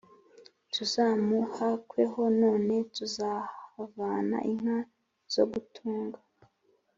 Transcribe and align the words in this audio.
«tuzamuhakweho, 0.73 2.21
none 2.41 2.75
twazahavana 2.93 4.37
inka 4.51 4.77
zo 5.33 5.43
gutunga», 5.51 6.19